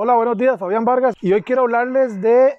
[0.00, 1.16] Hola, buenos días, Fabián Vargas.
[1.20, 2.54] Y hoy quiero hablarles de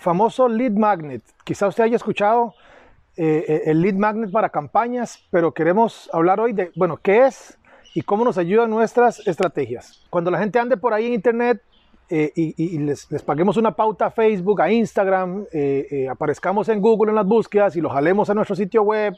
[0.00, 1.22] famoso lead magnet.
[1.42, 2.54] Quizá usted haya escuchado
[3.16, 7.58] eh, eh, el lead magnet para campañas, pero queremos hablar hoy de, bueno, qué es
[7.94, 10.06] y cómo nos ayuda en nuestras estrategias.
[10.08, 11.60] Cuando la gente ande por ahí en internet
[12.10, 15.46] eh, y, les, les, paguemos una pauta a Facebook, a Instagram,
[16.08, 19.16] aparezcamos en Google en las búsquedas y los jalemos a nuestro sitio web,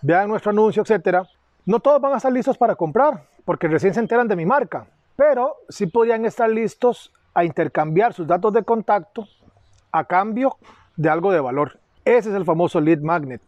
[0.00, 1.26] vean nuestro anuncio, etcétera,
[1.66, 4.86] no todos van a estar listos para comprar, porque recién se enteran de mi marca
[5.20, 9.28] pero sí podrían estar listos a intercambiar sus datos de contacto
[9.92, 10.56] a cambio
[10.96, 11.78] de algo de valor.
[12.06, 13.42] Ese es el famoso lead magnet.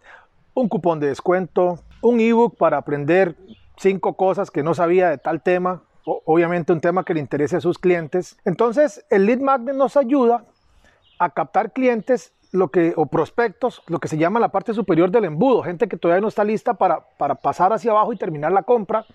[0.53, 3.37] Un cupón de descuento, un ebook para aprender
[3.79, 7.62] cinco cosas que no sabía de tal tema, obviamente un tema que le interese a
[7.62, 8.36] sus clientes.
[8.45, 10.45] Entonces, el lead magnet nos ayuda
[11.19, 15.25] a captar clientes lo que, o prospectos, lo que se llama la parte superior del
[15.25, 18.62] embudo, gente que todavía no está lista para, para pasar hacia abajo y terminar la
[18.62, 19.07] compra,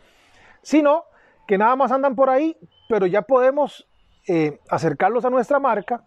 [0.64, 1.04] sino
[1.48, 2.56] que nada más andan por ahí,
[2.90, 3.88] pero ya podemos
[4.28, 6.04] eh, acercarlos a nuestra marca.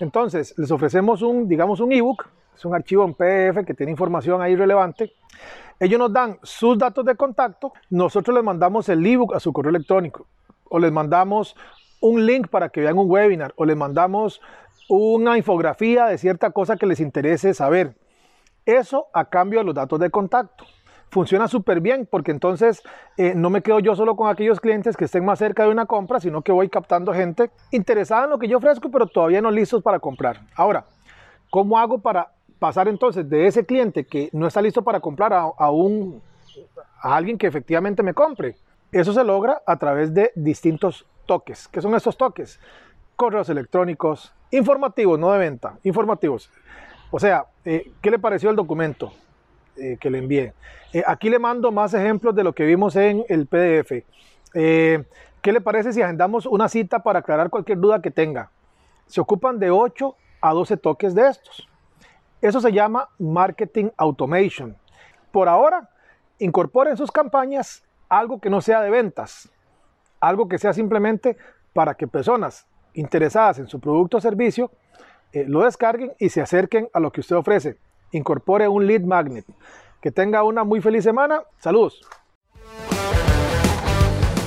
[0.00, 4.42] Entonces, les ofrecemos un, digamos, un ebook, es un archivo en PDF que tiene información
[4.42, 5.12] ahí relevante.
[5.78, 9.70] Ellos nos dan sus datos de contacto, nosotros les mandamos el ebook a su correo
[9.70, 10.26] electrónico,
[10.68, 11.56] o les mandamos
[12.00, 14.40] un link para que vean un webinar, o les mandamos
[14.88, 17.96] una infografía de cierta cosa que les interese saber.
[18.66, 20.64] Eso a cambio de los datos de contacto
[21.12, 22.82] funciona súper bien porque entonces
[23.18, 25.84] eh, no me quedo yo solo con aquellos clientes que estén más cerca de una
[25.84, 29.50] compra, sino que voy captando gente interesada en lo que yo ofrezco, pero todavía no
[29.50, 30.40] listos para comprar.
[30.56, 30.86] Ahora,
[31.50, 35.70] ¿cómo hago para pasar entonces de ese cliente que no está listo para comprar a,
[35.70, 36.22] un,
[37.02, 38.56] a alguien que efectivamente me compre?
[38.90, 41.68] Eso se logra a través de distintos toques.
[41.68, 42.58] ¿Qué son estos toques?
[43.16, 46.50] Correos electrónicos, informativos, no de venta, informativos.
[47.10, 49.12] O sea, eh, ¿qué le pareció el documento?
[49.76, 50.52] Eh, que le envíe.
[50.92, 54.04] Eh, aquí le mando más ejemplos de lo que vimos en el PDF.
[54.52, 55.02] Eh,
[55.40, 58.50] ¿Qué le parece si agendamos una cita para aclarar cualquier duda que tenga?
[59.06, 61.66] Se ocupan de 8 a 12 toques de estos.
[62.42, 64.76] Eso se llama marketing automation.
[65.30, 65.88] Por ahora,
[66.38, 69.48] incorporen sus campañas algo que no sea de ventas,
[70.20, 71.38] algo que sea simplemente
[71.72, 74.70] para que personas interesadas en su producto o servicio
[75.32, 77.78] lo descarguen y se acerquen a lo que usted ofrece
[78.12, 79.44] incorpore un lead magnet.
[80.00, 81.42] Que tenga una muy feliz semana.
[81.58, 82.00] Saludos.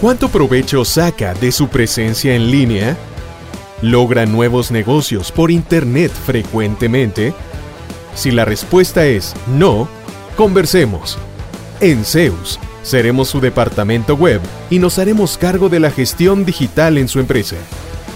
[0.02, 2.98] ¿Cuánto provecho saca de su presencia en línea?
[3.82, 7.34] ¿Logra nuevos negocios por Internet frecuentemente?
[8.14, 9.88] Si la respuesta es no,
[10.38, 11.18] conversemos.
[11.80, 17.08] En Zeus, seremos su departamento web y nos haremos cargo de la gestión digital en
[17.08, 17.58] su empresa,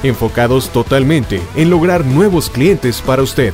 [0.04, 3.54] enfocados totalmente en lograr nuevos clientes para usted.